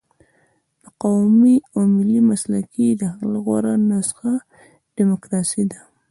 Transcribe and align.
د 0.83 0.85
قومي 1.03 1.55
او 1.73 1.81
ملي 1.95 2.21
مسلې 2.29 2.61
د 3.01 3.03
حل 3.15 3.33
غوره 3.45 3.73
نسخه 3.89 4.31
ډیموکراسي 4.95 5.63
ده. 5.71 5.79